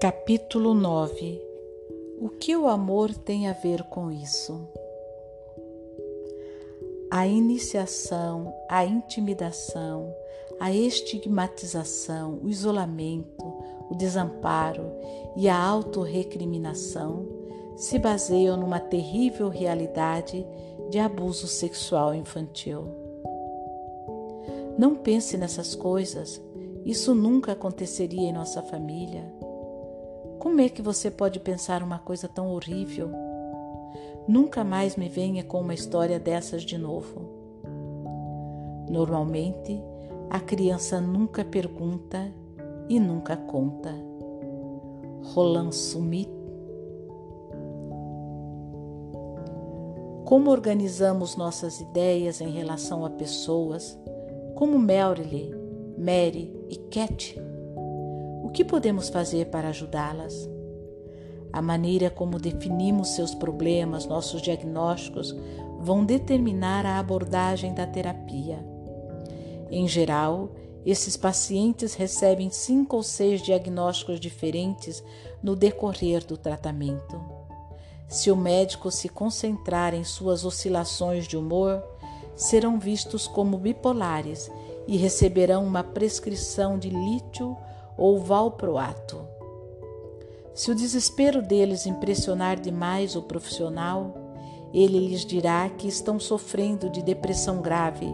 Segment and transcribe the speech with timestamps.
[0.00, 1.40] Capítulo 9
[2.20, 4.68] O que o amor tem a ver com isso?
[7.10, 10.14] A iniciação, a intimidação,
[10.60, 13.44] a estigmatização, o isolamento,
[13.90, 14.92] o desamparo
[15.36, 17.26] e a autorrecriminação
[17.76, 20.46] se baseiam numa terrível realidade
[20.90, 22.86] de abuso sexual infantil.
[24.76, 26.42] Não pense nessas coisas,
[26.84, 29.24] isso nunca aconteceria em nossa família.
[30.44, 33.10] Como é que você pode pensar uma coisa tão horrível?
[34.28, 37.22] Nunca mais me venha com uma história dessas de novo.
[38.90, 39.82] Normalmente,
[40.28, 42.30] a criança nunca pergunta
[42.90, 43.90] e nunca conta.
[45.22, 46.30] Roland Sumit.
[50.26, 53.98] Como organizamos nossas ideias em relação a pessoas
[54.54, 55.50] como Melly,
[55.96, 57.34] Mary e Cat?
[58.54, 60.48] Que podemos fazer para ajudá-las?
[61.52, 65.34] A maneira como definimos seus problemas, nossos diagnósticos,
[65.80, 68.64] vão determinar a abordagem da terapia.
[69.70, 70.52] Em geral,
[70.86, 75.02] esses pacientes recebem cinco ou seis diagnósticos diferentes
[75.42, 77.20] no decorrer do tratamento.
[78.06, 81.82] Se o médico se concentrar em suas oscilações de humor,
[82.36, 84.48] serão vistos como bipolares
[84.86, 87.56] e receberão uma prescrição de lítio
[87.96, 89.20] ou valproato.
[90.54, 94.14] Se o desespero deles impressionar demais o profissional,
[94.72, 98.08] ele lhes dirá que estão sofrendo de depressão grave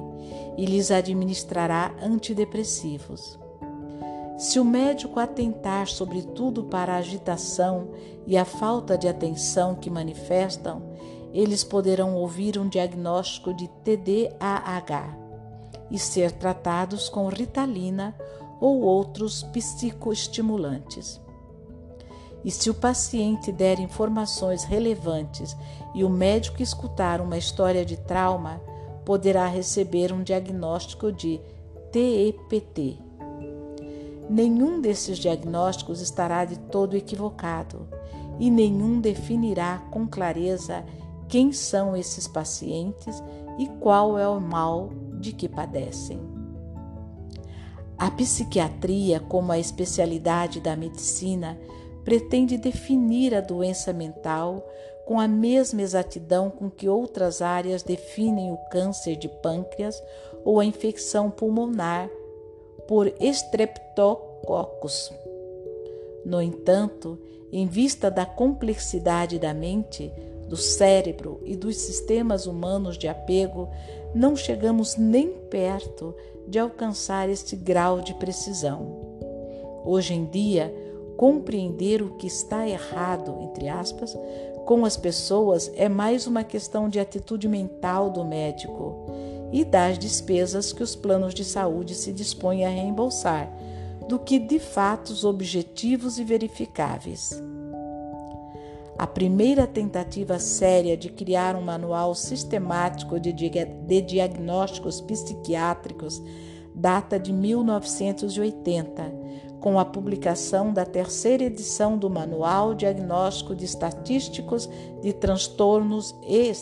[0.57, 3.39] e lhes administrará antidepressivos.
[4.39, 7.89] Se o médico atentar sobretudo para a agitação
[8.27, 10.83] e a falta de atenção que manifestam,
[11.33, 15.17] eles poderão ouvir um diagnóstico de TDAH
[15.91, 18.15] e ser tratados com ritalina
[18.61, 21.21] ou outros psicoestimulantes.
[22.45, 25.57] E se o paciente der informações relevantes
[25.95, 28.61] e o médico escutar uma história de trauma,
[29.05, 31.41] poderá receber um diagnóstico de
[31.91, 32.99] TEPT.
[34.29, 37.89] Nenhum desses diagnósticos estará de todo equivocado
[38.39, 40.85] e nenhum definirá com clareza
[41.29, 43.23] quem são esses pacientes
[43.59, 46.40] e qual é o mal de que padecem.
[48.01, 51.61] A psiquiatria, como a especialidade da medicina,
[52.03, 54.67] pretende definir a doença mental
[55.05, 60.03] com a mesma exatidão com que outras áreas definem o câncer de pâncreas
[60.47, 62.09] ou a infecção pulmonar
[62.89, 65.13] por Streptococcus.
[66.25, 67.19] No entanto,
[67.53, 70.11] em vista da complexidade da mente,
[70.51, 73.69] do cérebro e dos sistemas humanos de apego,
[74.13, 76.13] não chegamos nem perto
[76.49, 78.99] de alcançar este grau de precisão.
[79.85, 80.75] Hoje em dia,
[81.17, 84.19] compreender o que está errado, entre aspas,
[84.67, 89.07] com as pessoas é mais uma questão de atitude mental do médico
[89.53, 93.49] e das despesas que os planos de saúde se dispõem a reembolsar,
[94.09, 97.41] do que de fatos objetivos e verificáveis.
[99.01, 106.23] A primeira tentativa séria de criar um manual sistemático de, de diagnósticos psiquiátricos
[106.75, 109.11] data de 1980,
[109.59, 114.69] com a publicação da terceira edição do Manual Diagnóstico de Estatísticos
[115.01, 116.53] de Transtornos e.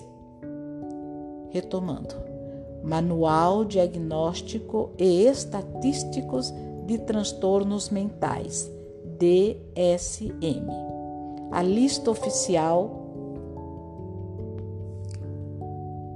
[1.50, 2.14] Retomando.
[2.84, 6.54] Manual Diagnóstico e Estatísticos
[6.86, 8.70] de Transtornos Mentais,
[9.18, 10.97] DSM
[11.50, 13.06] a lista oficial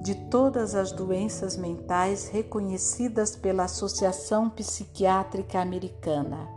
[0.03, 6.49] de todas as doenças mentais reconhecidas pela Associação Psiquiátrica Americana,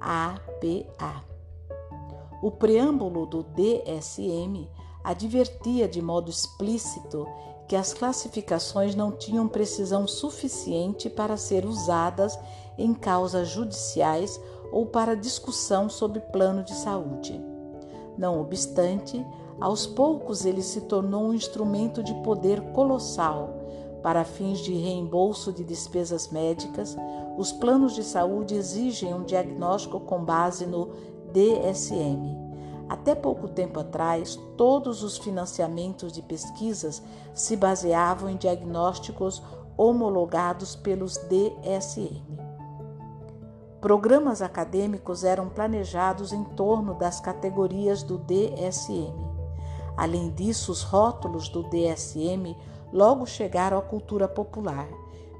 [0.00, 1.24] APA.
[2.40, 4.68] O preâmbulo do DSM
[5.02, 7.26] advertia de modo explícito
[7.68, 12.38] que as classificações não tinham precisão suficiente para ser usadas
[12.78, 14.40] em causas judiciais
[14.70, 17.51] ou para discussão sobre plano de saúde.
[18.16, 19.24] Não obstante,
[19.60, 23.58] aos poucos ele se tornou um instrumento de poder colossal.
[24.02, 26.96] Para fins de reembolso de despesas médicas,
[27.38, 30.90] os planos de saúde exigem um diagnóstico com base no
[31.32, 32.36] DSM.
[32.88, 39.42] Até pouco tempo atrás, todos os financiamentos de pesquisas se baseavam em diagnósticos
[39.76, 42.20] homologados pelos DSM.
[43.82, 49.12] Programas acadêmicos eram planejados em torno das categorias do DSM.
[49.96, 52.56] Além disso, os rótulos do DSM
[52.92, 54.86] logo chegaram à cultura popular.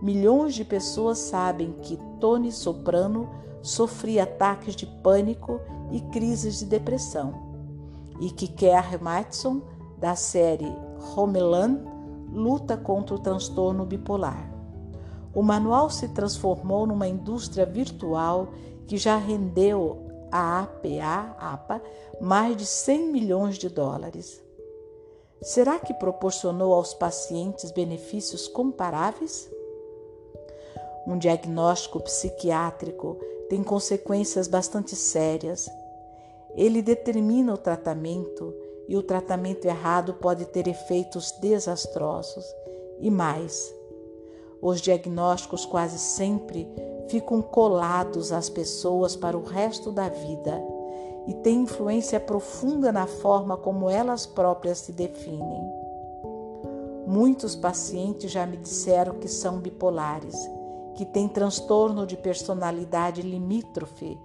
[0.02, 3.28] Milhões de pessoas sabem que Tony Soprano
[3.62, 5.60] sofria ataques de pânico
[5.92, 7.34] e crises de depressão,
[8.20, 9.62] e que Kerr Matson,
[9.98, 10.76] da série
[11.16, 11.80] Homeland,
[12.32, 14.51] luta contra o transtorno bipolar.
[15.34, 18.48] O manual se transformou numa indústria virtual
[18.86, 21.82] que já rendeu à APA, APA
[22.20, 24.42] mais de 100 milhões de dólares.
[25.40, 29.50] Será que proporcionou aos pacientes benefícios comparáveis?
[31.06, 33.18] Um diagnóstico psiquiátrico
[33.48, 35.68] tem consequências bastante sérias.
[36.54, 38.54] Ele determina o tratamento
[38.86, 42.44] e o tratamento errado pode ter efeitos desastrosos.
[43.00, 43.74] E mais,
[44.62, 46.72] os diagnósticos quase sempre
[47.08, 50.62] ficam colados às pessoas para o resto da vida
[51.26, 55.62] e têm influência profunda na forma como elas próprias se definem.
[57.06, 60.36] Muitos pacientes já me disseram que são bipolares
[60.94, 64.18] que têm transtorno de personalidade limítrofe,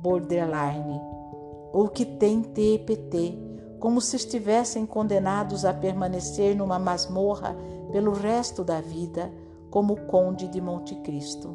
[0.00, 1.00] borderline,
[1.72, 3.38] ou que têm TEPT,
[3.78, 7.54] como se estivessem condenados a permanecer numa masmorra
[7.92, 9.30] pelo resto da vida,
[9.74, 11.52] como Conde de Monte Cristo.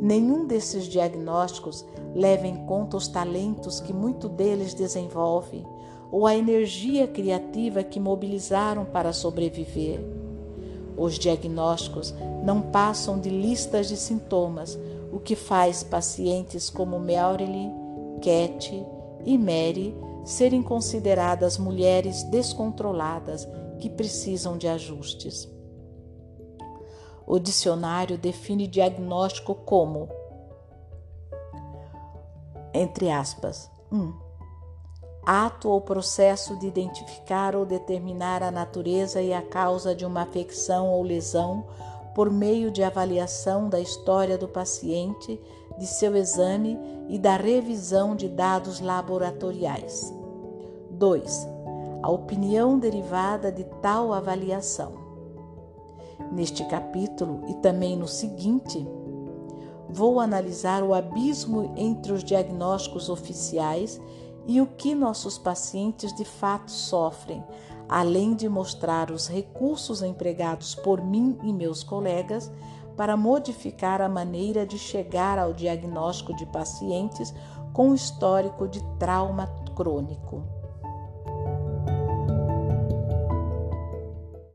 [0.00, 1.84] Nenhum desses diagnósticos
[2.14, 5.62] leva em conta os talentos que muito deles desenvolve
[6.10, 10.00] ou a energia criativa que mobilizaram para sobreviver.
[10.96, 14.78] Os diagnósticos não passam de listas de sintomas,
[15.12, 17.70] o que faz pacientes como Melrily,
[18.22, 18.86] Cat
[19.26, 19.94] e Mary
[20.24, 23.46] serem consideradas mulheres descontroladas
[23.78, 25.59] que precisam de ajustes.
[27.32, 30.08] O dicionário define diagnóstico como,
[32.74, 33.96] entre aspas, 1.
[33.96, 34.18] Um,
[35.24, 40.88] ato ou processo de identificar ou determinar a natureza e a causa de uma afecção
[40.88, 41.68] ou lesão
[42.16, 45.40] por meio de avaliação da história do paciente,
[45.78, 46.76] de seu exame
[47.08, 50.12] e da revisão de dados laboratoriais.
[50.90, 51.46] 2.
[52.02, 54.99] A opinião derivada de tal avaliação.
[56.32, 58.86] Neste capítulo e também no seguinte,
[59.88, 64.00] vou analisar o abismo entre os diagnósticos oficiais
[64.46, 67.44] e o que nossos pacientes de fato sofrem,
[67.88, 72.50] além de mostrar os recursos empregados por mim e meus colegas
[72.96, 77.34] para modificar a maneira de chegar ao diagnóstico de pacientes
[77.72, 80.59] com histórico de trauma crônico.